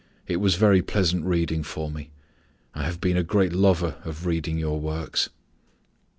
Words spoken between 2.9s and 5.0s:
been a great lover of reading your